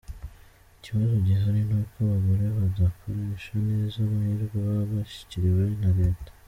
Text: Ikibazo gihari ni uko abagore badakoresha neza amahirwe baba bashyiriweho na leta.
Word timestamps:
Ikibazo 0.77 1.13
gihari 1.25 1.59
ni 1.67 1.75
uko 1.79 1.95
abagore 2.05 2.43
badakoresha 2.57 3.53
neza 3.69 3.95
amahirwe 4.07 4.55
baba 4.65 4.83
bashyiriweho 4.93 5.73
na 5.83 5.91
leta. 5.99 6.29